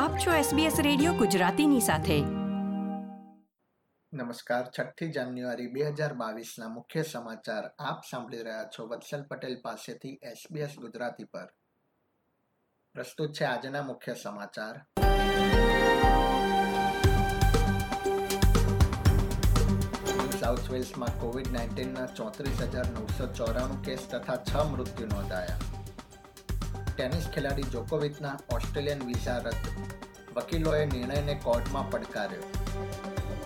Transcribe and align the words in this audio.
આપ 0.00 0.18
છો 0.18 0.30
SBS 0.30 0.82
radio 0.82 1.12
ગુજરાતીની 1.12 1.80
સાથે. 1.80 2.20
નમસ્કાર, 4.12 4.64
છઠ્ઠી 4.78 5.12
જાન્યુઆરી 5.12 5.66
બે 5.66 5.82
હજાર 5.82 6.14
બાવીસના 6.14 6.68
મુખ્ય 6.68 7.02
સમાચાર 7.02 7.64
આપ 7.78 8.00
સાંભળી 8.10 8.38
રહ્યા 8.38 8.64
છો 8.64 8.86
વત્સલ 8.86 9.22
પટેલ 9.22 9.60
પાસેથી 9.62 10.20
SBS 10.32 10.76
ગુજરાતી 10.80 11.24
પર. 11.24 11.52
પ્રસ્તુત 12.94 13.32
છે 13.32 13.44
આજના 13.44 13.82
મુખ્ય 13.82 14.14
સમાચાર. 14.14 14.86
સાઉથ 20.40 20.70
વેલ્સમાં 20.70 21.20
કોવિડ 21.20 21.52
નાઇન્ટીનના 21.52 22.06
ચોત્રીસ 22.06 22.62
હજાર 22.62 22.86
નવસો 22.86 23.26
ચોરાણું 23.26 23.82
કેસ 23.82 24.08
તથા 24.10 24.36
છ 24.36 24.56
મૃત્યુ 24.56 25.06
નોંધાયા. 25.06 25.79
ટેનિસ 27.00 27.26
ખેલાડી 27.34 27.68
જોકોવિચના 27.72 28.32
ઓસ્ટ્રેલિયન 28.54 29.02
વિઝા 29.06 29.36
રદ. 29.38 29.68
વકીલોએ 30.36 30.80
નિર્ણયને 30.86 31.34
કોર્ટમાં 31.44 31.86
પડકાર્યો 31.90 32.48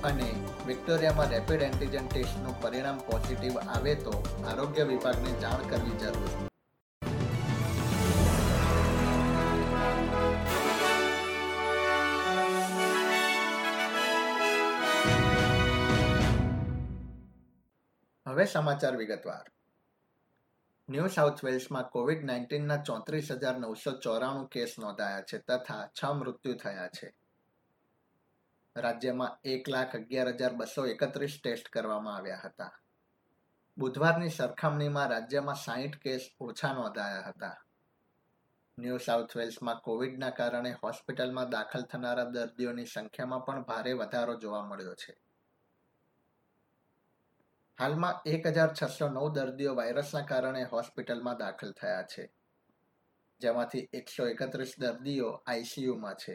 અને 0.09 0.27
વિક્ટોરિયામાં 0.67 1.31
રેપિડ 1.35 1.63
એન્ટીજન 1.69 2.09
ટેસ્ટનું 2.09 2.59
પરિણામ 2.65 2.99
પોઝિટિવ 3.11 3.61
આવે 3.61 3.95
તો 4.09 4.17
આરોગ્ય 4.49 4.89
વિભાગને 4.91 5.37
જાણ 5.47 5.65
કરવી 5.71 5.97
જરૂરી 6.03 6.45
હવે 18.27 18.53
સમાચાર 18.53 18.97
વિગતવાર. 18.97 19.54
ન્યૂ 20.89 21.09
સાઉથ 21.09 21.45
વેલ્સમાં 21.45 21.91
કોવિડ 21.91 22.23
નાઇન્ટીનના 22.23 22.79
ચોત્રીસ 22.79 23.29
હજાર 23.29 23.59
નવસો 23.59 23.93
ચોરાણું 23.93 24.49
કેસ 24.49 24.79
નોંધાયા 24.79 25.23
છે 25.23 25.39
તથા 25.39 25.89
છ 25.89 26.05
મૃત્યુ 26.05 26.55
થયા 26.55 26.89
છે. 26.89 27.15
રાજ્યમાં 28.77 29.39
એક 29.45 29.69
લાખ 29.69 29.95
અગિયાર 29.95 30.33
હજાર 30.35 30.55
બસો 30.55 30.87
એકત્રીસ 30.87 31.41
ટેસ્ટ 31.41 31.69
કરવામાં 31.69 32.17
આવ્યા 32.17 32.41
હતા. 32.45 32.73
બુધવારની 33.79 34.31
સરખામણીમાં 34.31 35.11
રાજ્યમાં 35.11 35.57
સાહીઠ 35.57 35.99
કેસ 35.99 36.31
ઓછા 36.41 36.73
નોંધાયા 36.73 37.29
હતા. 37.29 37.57
ન્યૂ 38.79 38.99
સાઉથ 38.99 39.37
વેલ્સમાં 39.37 39.81
કોવિડના 39.81 40.31
કારણે 40.31 40.73
હોસ્પિટલમાં 40.83 41.51
દાખલ 41.51 41.83
થનારા 41.83 42.25
દર્દીઓની 42.25 42.87
સંખ્યામાં 42.87 43.43
પણ 43.43 43.63
ભારે 43.63 43.93
વધારો 43.93 44.35
જોવા 44.35 44.67
મળ્યો 44.67 44.95
છે. 44.95 45.17
હાલમાં 47.79 48.21
એક 48.27 48.45
હજાર 48.47 48.73
છસો 48.73 49.07
નવ 49.09 49.29
દર્દીઓ 49.35 49.71
વાયરસના 49.75 50.27
કારણે 50.27 50.65
હોસ્પિટલમાં 50.65 51.39
દાખલ 51.39 51.73
થયા 51.73 52.05
છે. 52.05 52.25
જેમાંથી 53.41 53.89
એકસો 53.93 54.27
એકત્રીસ 54.27 54.75
દર્દીઓ 54.79 55.31
આઈસીયુમાં 55.47 56.17
છે. 56.17 56.35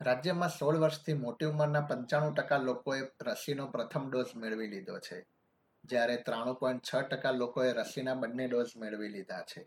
રાજ્યમાં 0.00 0.50
સોળ 0.50 0.78
વર્ષથી 0.78 1.14
મોટી 1.14 1.50
ઉંમરના 1.52 1.82
પંચાણું 1.82 2.34
ટકા 2.34 2.58
લોકોએ 2.58 2.98
રસીનો 3.22 3.66
પ્રથમ 3.66 4.10
ડોઝ 4.10 4.32
મેળવી 4.36 4.68
લીધો 4.68 4.98
છે, 4.98 5.18
જ્યારે 5.84 6.16
ત્રાણું 6.26 6.58
પોઈન્ટ 6.58 6.84
છ 6.84 7.08
ટકા 7.10 7.32
લોકોએ 7.32 7.70
રસીના 7.72 8.14
બંને 8.14 8.48
ડોઝ 8.48 8.74
મેળવી 8.76 9.08
લીધા 9.08 9.42
છે. 9.42 9.64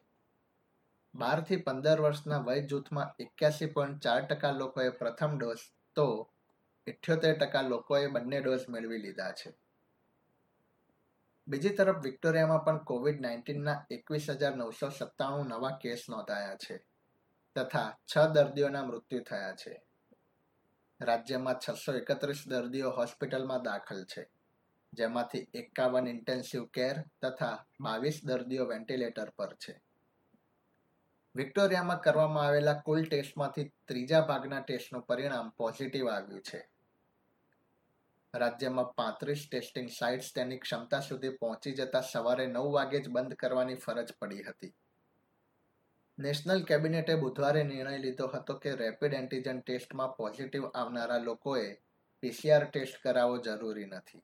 બારથી 1.16 1.64
પંદર 1.66 2.00
વર્ષના 2.02 2.38
વય 2.38 2.68
જૂથમાં 2.68 3.16
એક્યાસી 3.20 3.66
પોઈન્ટ 3.66 4.04
ચાર 4.04 4.22
ટકા 4.26 4.52
લોકોએ 4.52 4.90
પ્રથમ 4.90 5.34
ડોઝ, 5.38 5.66
તો 5.96 6.08
ઇઠ્યોતેર 6.88 7.36
ટકા 7.38 7.62
લોકોએ 7.62 8.08
બંને 8.08 8.40
ડોઝ 8.42 8.70
મેળવી 8.70 9.04
લીધા 9.08 9.34
છે. 9.34 9.50
બીજી 11.52 11.76
તરફ 11.76 12.04
વિક્ટોરિયામાં 12.04 12.64
પણ 12.66 12.86
કોવિડ 12.86 13.18
નાઇન્ટીનના 13.20 13.80
એકવીસ 13.90 14.28
હજાર 14.32 14.54
નવસો 14.56 14.90
સત્તાણું 14.90 15.50
નવા 15.50 15.72
કેસ 15.78 16.04
નોંધાયા 16.10 16.60
છે 16.66 16.76
તથા 17.56 17.90
છ 18.12 18.14
દર્દીઓના 18.34 18.84
મૃત્યુ 18.86 19.24
થયા 19.24 19.56
છે. 19.56 19.74
રાજ્યમાં 21.00 21.60
છસો 21.60 21.92
એકત્રીસ 21.94 22.44
દર્દીઓ 22.50 22.90
હોસ્પિટલમાં 22.90 23.64
દાખલ 23.64 24.02
છે, 24.06 24.24
જેમાંથી 24.94 25.44
એકાવન 25.54 26.08
ઇન્ટેન્સિવ 26.08 26.64
કેર 26.74 26.98
તથા 27.22 27.56
બાવીસ 27.82 28.20
દર્દીઓ 28.26 28.66
વેન્ટિલેટર 28.66 29.30
પર 29.38 29.54
છે. 29.56 29.74
વિક્ટોરિયામાં 31.36 32.00
કરવામાં 32.00 32.46
આવેલા 32.46 32.82
કુલ 32.86 33.04
ટેસ્ટમાંથી 33.04 33.72
ત્રીજા 33.88 34.22
ભાગના 34.22 34.62
ટેસ્ટનું 34.62 35.06
પરિણામ 35.06 35.50
પોઝિટિવ 35.58 36.08
આવ્યું 36.08 36.42
છે. 36.42 36.62
રાજ્યમાં 38.34 38.94
પાંત્રીસ 38.96 39.48
ટેસ્ટિંગ 39.52 39.90
સાઇટ્સ 39.90 40.34
તેની 40.34 40.58
ક્ષમતા 40.58 41.00
સુધી 41.00 41.30
પહોંચી 41.30 41.74
જતા 41.74 42.02
સવારે 42.02 42.48
નવ 42.48 42.72
વાગે 42.72 43.00
જ 43.00 43.10
બંધ 43.10 43.34
કરવાની 43.34 43.76
ફરજ 43.76 44.14
પડી 44.20 44.42
હતી. 44.42 44.74
નેશનલ 46.20 46.64
કેબિનેટે 46.64 47.16
બુધવારે 47.16 47.64
નિર્ણય 47.64 47.98
લીધો 47.98 48.28
હતો 48.28 48.54
કે 48.54 48.76
રેપિડ 48.76 49.14
એન્ટીજન 49.14 49.60
ટેસ્ટમાં 49.60 50.16
પોઝિટિવ 50.16 50.66
આવનારા 50.66 51.18
લોકોએ 51.18 51.82
પીસીઆર 52.24 52.64
ટેસ્ટ 52.64 53.02
કરાવવો 53.04 53.38
જરૂરી 53.38 53.86
નથી. 53.86 54.24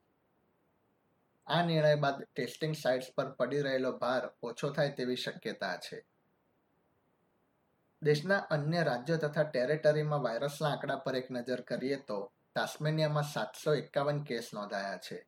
આ 1.46 1.62
નિર્ણય 1.62 1.96
બાદ 1.96 2.22
ટેસ્ટિંગ 2.22 2.74
સાઇટ્સ 2.74 3.12
પર 3.16 3.28
પડી 3.30 3.62
રહેલો 3.62 3.92
ભાર 3.92 4.30
ઓછો 4.42 4.70
થાય 4.70 4.88
તેવી 4.88 5.16
શક્યતા 5.16 5.76
છે. 5.76 6.04
દેશના 8.02 8.38
અન્ય 8.38 8.82
રાજ્યો 8.82 9.16
તથા 9.16 9.42
ટેરેટરીમાં 9.42 10.22
વાયરસના 10.22 10.68
આંકડા 10.68 10.96
પર 10.96 11.16
એક 11.16 11.30
નજર 11.30 11.60
કરીએ 11.60 11.96
તો 11.96 12.32
તાસ્મેનિયામાં 12.54 13.22
સાતસો 13.22 13.74
એકાવન 13.74 14.22
કેસ 14.22 14.50
નોંધાયા 14.54 14.96
છે. 14.96 15.26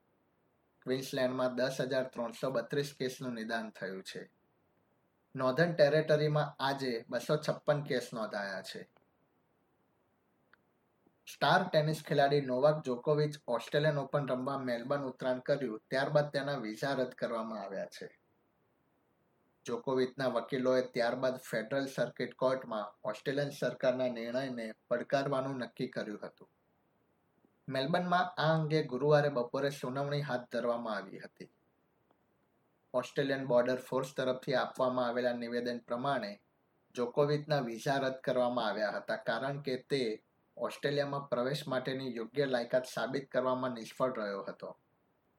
ક્વિન્સલેન્ડમાં 0.82 1.54
દસ 1.54 1.76
હજાર 1.80 2.04
ત્રણસો 2.04 2.50
બત્રીસ 2.50 2.94
કેસનું 2.98 3.32
નિદાન 3.32 3.70
થયું 3.70 4.02
છે. 4.02 4.30
નોર્ધન 5.36 5.74
ટેરેટરીમાં 5.74 6.56
આજે 6.62 7.04
બસો 7.08 7.36
છપ્પન 7.36 7.82
કેસ 7.82 8.10
નોંધાયા 8.14 8.62
છે. 8.62 8.88
સ્ટાર 11.34 11.68
ટેનિસ 11.68 12.02
ખેલાડી 12.08 12.40
નોવાક 12.40 12.84
જોકોવિચ 12.84 13.34
ઓસ્ટ્રેલિયન 13.48 13.98
ઓપન 13.98 14.28
રમવા 14.28 14.58
મેલબર્ન 14.58 15.02
ઉતરાણ 15.02 15.38
કર્યું, 15.38 15.82
ત્યારબાદ 15.90 16.30
તેના 16.30 16.54
વિઝા 16.54 16.92
રદ 16.92 17.08
કરવામાં 17.08 17.62
આવ્યા 17.62 17.86
છે. 17.86 18.18
જોકોવિચના 19.66 20.26
વકીલોએ 20.26 20.82
ત્યારબાદ 20.82 21.36
ફેડરલ 21.36 21.86
સર્કિટ 21.86 22.34
કોર્ટમાં 22.34 22.98
ઓસ્ટ્રેલિયન 23.04 23.50
સરકારના 23.50 24.08
નિર્ણયને 24.08 24.72
પડકારવાનું 24.88 25.58
નક્કી 25.58 25.88
કર્યું 25.88 26.20
હતું. 26.26 26.48
મેલબર્નમાં 27.68 28.42
આ 28.42 28.54
અંગે 28.54 28.82
ગુરુવારે 28.82 29.28
બપોરે 29.28 29.70
સુનાવણી 29.70 30.20
હાથ 30.20 30.40
ધરવામાં 30.52 30.96
આવી 30.96 31.18
હતી. 31.18 31.48
ઓસ્ટ્રેલિયન 32.94 33.46
બોર્ડર 33.46 33.76
ફોર્સ 33.76 34.14
તરફથી 34.16 34.54
આપવામાં 34.54 35.06
આવેલા 35.06 35.32
નિવેદન 35.32 35.78
પ્રમાણે 35.78 36.40
જોકોવિચના 36.94 37.60
વિઝા 37.60 37.96
રદ 37.96 38.12
કરવામાં 38.12 38.66
આવ્યા 38.66 38.90
હતા, 38.90 39.16
કારણ 39.16 39.60
કે 39.60 39.76
તે 39.76 40.22
ઓસ્ટ્રેલિયામાં 40.56 41.28
પ્રવેશ 41.28 41.68
માટેની 41.68 42.16
યોગ્ય 42.16 42.46
લાયકાત 42.46 42.84
સાબિત 42.84 43.30
કરવામાં 43.30 43.70
નિષ્ફળ 43.70 44.12
રહ્યો 44.12 44.42
હતો. 44.42 44.76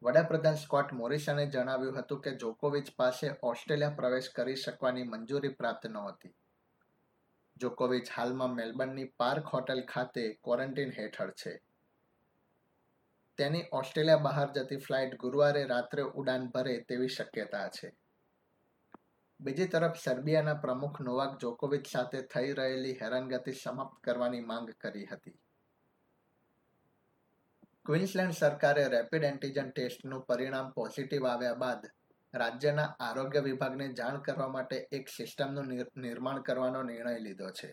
વડાપ્રધાન 0.04 0.56
સ્કોટ 0.56 0.94
મોરિસને 0.94 1.46
જણાવ્યું 1.46 2.00
હતું 2.00 2.22
કે 2.22 2.32
જોકોવિચ 2.32 2.96
પાસે 2.96 3.32
ઓસ્ટ્રેલિયા 3.44 3.90
પ્રવેશ 3.90 4.30
કરી 4.30 4.56
શકવાની 4.56 5.04
મંજૂરી 5.04 5.48
પ્રાપ્ત 5.48 5.88
નહોતી. 5.88 6.34
જોકોવિચ 7.58 8.08
હાલમાં 8.18 8.56
મેલબર્નની 8.56 9.06
પાર્ક 9.06 9.46
હોટેલ 9.46 9.86
ખાતે 9.86 10.40
ક્વોરન્ટીન 10.44 10.92
હેઠળ 11.00 11.32
છે. 11.32 11.62
તેની 13.42 13.64
ઓસ્ટ્રેલિયા 13.72 14.18
બહાર 14.18 14.48
જતી 14.52 14.78
ફ્લાઇટ 14.78 15.18
ગુરુવારે 15.18 15.66
રાત્રે 15.66 16.02
ઉડાન 16.02 16.48
ભરે 16.48 16.80
તેવી 16.90 17.08
શક્યતા 17.08 17.68
છે. 17.68 17.94
બીજી 19.40 19.68
તરફ 19.68 20.04
સર્બિયાના 20.04 20.54
પ્રમુખ 20.54 21.02
નોવાક 21.02 21.38
જોકોવિચ 21.40 21.88
સાથે 21.88 22.22
થઈ 22.22 22.52
રહેલી 22.54 22.98
હેરાનગતિ 23.02 23.52
સમાપ્ત 23.64 24.04
કરવાની 24.04 24.42
માંગ 24.42 24.70
કરી 24.82 25.06
હતી. 25.06 25.40
ક્વિન્સલેન્ડ 27.86 28.32
સરકારે 28.32 28.84
રેપિડ 28.88 29.24
એન્ટીજન 29.24 29.70
ટેસ્ટનું 29.70 30.26
પરિણામ 30.26 30.72
પોઝિટિવ 30.72 31.28
આવ્યા 31.28 31.54
બાદ 31.54 31.88
રાજ્યના 32.34 32.96
આરોગ્ય 33.00 33.40
વિભાગને 33.40 33.88
જાણ 33.94 34.22
કરવા 34.22 34.48
માટે 34.48 34.88
એક 34.92 35.10
સિસ્ટમનું 35.10 35.74
નિર્માણ 35.98 36.42
કરવાનો 36.42 36.84
નિર્ણય 36.84 37.18
લીધો 37.18 37.50
છે. 37.50 37.72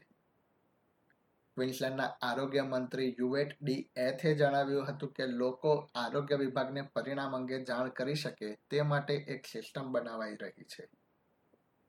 ક્વીન્સલેન્ડના 1.59 2.11
આરોગ્ય 2.23 2.63
મંત્રી 2.63 3.17
યુએટ 3.21 3.57
ડી 3.63 3.91
એથે 3.97 4.35
જણાવ્યું 4.35 4.87
હતું 4.87 5.13
કે 5.13 5.27
લોકો 5.27 5.73
આરોગ્ય 5.95 6.37
વિભાગને 6.37 6.83
પરિણામ 6.83 7.37
અંગે 7.37 7.65
જાણ 7.65 7.89
કરી 7.89 8.15
શકે 8.15 8.55
તે 8.71 8.83
માટે 8.83 9.15
એક 9.15 9.47
સિસ્ટમ 9.47 9.93
બનાવાઈ 9.93 10.37
રહી 10.43 10.69
છે. 10.75 10.89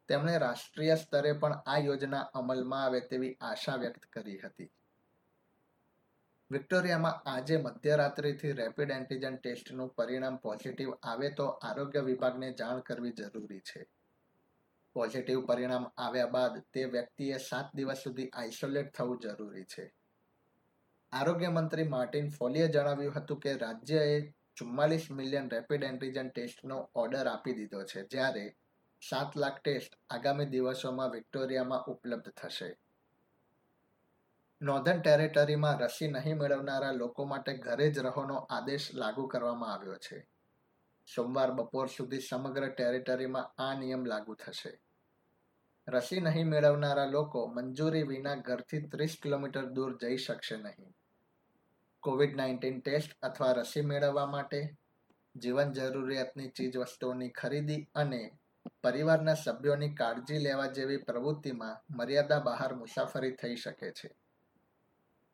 તેમણે 0.09 0.37
રાષ્ટ્રીય 0.37 0.95
સ્તરે 0.95 1.33
પણ 1.33 1.53
આ 1.67 1.77
યોજના 1.77 2.25
અમલમાં 2.33 2.83
આવે 2.83 2.99
તેવી 2.99 3.37
આશા 3.41 3.75
વ્યક્ત 3.75 4.05
કરી 4.13 4.39
હતી. 4.39 4.69
વિક્ટોરિયામાં 6.51 7.29
આજે 7.29 7.57
મધ્યરાત્રિથી 7.57 8.51
રેપિડ 8.51 8.91
એન્ટીજન 8.91 9.35
ટેસ્ટનું 9.35 9.93
પરિણામ 9.93 10.37
પોઝિટિવ 10.37 10.93
આવે 11.03 11.29
તો 11.29 11.45
આરોગ્ય 11.45 11.99
વિભાગને 11.99 12.53
જાણ 12.53 12.79
કરવી 12.79 13.11
જરૂરી 13.11 13.59
છે. 13.59 13.85
પોઝિટિવ 14.99 15.45
પરિણામ 15.51 15.91
આવ્યા 15.97 16.33
બાદ 16.35 16.59
તે 16.73 16.89
વ્યક્તિએ 16.95 17.45
સાત 17.49 17.75
દિવસ 17.75 18.03
સુધી 18.03 18.29
આઇસોલેટ 18.33 18.93
થવું 18.97 19.19
જરૂરી 19.19 19.67
છે. 19.75 19.85
આરોગ્ય 21.11 21.49
મંત્રી 21.49 21.87
માર્ટિન 21.87 22.27
ફોલીએ 22.29 22.67
જણાવ્યું 22.67 23.15
હતું 23.15 23.39
કે 23.39 23.53
રાજ્યએ 23.57 24.17
ચુમ્માલીસ 24.57 25.05
મિલિયન 25.11 25.47
રેપિડ 25.51 25.83
એન્ટીજન 25.83 26.29
ટેસ્ટનો 26.29 26.77
ઓર્ડર 26.95 27.27
આપી 27.27 27.53
દીધો 27.53 27.83
છે, 27.83 28.01
જ્યારે 28.03 28.45
સાત 29.01 29.35
લાખ 29.35 29.61
ટેસ્ટ 29.61 29.93
આગામી 30.09 30.45
દિવસોમાં 30.45 31.11
વિક્ટોરિયામાં 31.11 31.85
ઉપલબ્ધ 31.87 32.33
થશે. 32.41 32.69
નોર્ધન 34.61 34.99
ટેરેટરીમાં 35.01 35.79
રસી 35.79 36.07
નહીં 36.07 36.37
મેળવનારા 36.37 36.91
લોકો 36.91 37.25
માટે 37.25 37.53
ઘરે 37.57 37.87
જ 37.91 37.99
રહોનો 37.99 38.37
આદેશ 38.49 38.89
લાગુ 38.93 39.27
કરવામાં 39.27 39.73
આવ્યો 39.73 39.95
છે. 39.95 40.19
સોમવાર 41.07 41.51
બપોર 41.51 41.87
સુધી 41.87 42.19
સમગ્ર 42.19 42.69
ટેરેટરીમાં 42.69 43.51
આ 43.57 43.73
નિયમ 43.79 44.05
લાગુ 44.05 44.35
થશે. 44.35 44.73
રસી 45.89 46.19
નહીં 46.19 46.47
મેળવનારા 46.47 47.05
લોકો 47.05 47.47
મંજૂરી 47.47 48.03
વિના 48.03 48.35
ઘરથી 48.35 48.81
ત્રીસ 48.81 49.17
કિલોમીટર 49.23 49.65
દૂર 49.65 49.97
જઈ 49.97 50.17
શકશે 50.17 50.57
નહીં. 50.57 50.95
કોવિડ 51.99 52.35
નાઇન્ટીન 52.35 52.79
ટેસ્ટ 52.79 53.17
અથવા 53.21 53.51
રસી 53.51 53.81
મેળવવા 53.81 54.25
માટે 54.25 54.77
જીવન 55.35 55.73
જરૂરિયાતની 55.73 56.49
ચીજવસ્તુઓની 56.49 57.29
ખરીદી 57.29 57.87
અને 57.95 58.21
પરિવારના 58.83 59.33
સભ્યોની 59.33 59.95
કાળજી 59.95 60.37
લેવા 60.37 60.65
જેવી 60.65 60.97
પ્રવૃત્તિમાં 60.97 61.97
મર્યાદા 61.97 62.39
બહાર 62.39 62.75
મુસાફરી 62.75 63.31
થઈ 63.31 63.55
શકે 63.55 63.91
છે. 63.91 64.09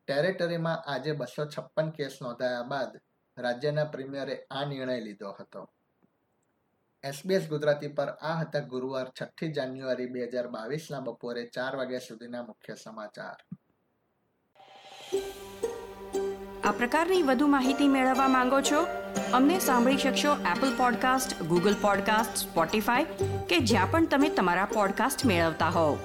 ટેરેટરીમાં 0.08 0.84
આજે 0.88 1.12
બસો 1.12 1.46
છપ્પન 1.46 1.90
કેસ 1.90 2.20
નોંધાયા 2.22 2.64
બાદ 2.64 2.98
રાજ્યના 3.38 3.86
પ્રીમિયરે 3.86 4.46
આ 4.52 4.66
નિર્ણય 4.66 5.00
લીધો 5.00 5.32
હતો. 5.32 5.70
એસબીએસ 7.06 7.50
ગુજરાતી 7.50 7.88
પર 7.88 8.10
આ 8.10 8.40
હતા 8.40 8.60
ગુરુવાર 8.60 9.08
છઠ્ઠી 9.10 9.52
જાન્યુઆરી 9.52 10.06
બે 10.06 10.24
હજાર 10.26 10.48
બાવીસના 10.48 11.00
બપોરે 11.00 11.44
ચાર 11.46 11.76
વાગ્યા 11.76 12.00
સુધીના 12.00 12.44
મુખ્ય 12.44 12.76
સમાચાર. 12.76 13.38
આ 16.64 16.72
પ્રકારની 16.72 17.22
વધુ 17.24 17.48
માહિતી 17.48 17.88
મેળવવા 17.88 18.28
માંગો 18.28 18.62
છો? 18.62 18.82
અમને 19.34 19.60
સાંભળી 19.60 19.98
શકશો 19.98 20.34
Apple 20.34 20.78
podcast 20.78 21.44
Google 21.44 21.76
podcast 21.82 22.38
Spotify 22.38 23.04
કે 23.50 23.60
જ્યાં 23.60 23.92
પણ 23.92 24.06
તમે 24.06 24.30
તમારા 24.30 24.66
પોડકાસ્ટ 24.66 25.26
મેળવતા 25.26 25.70
હોવ. 25.70 25.98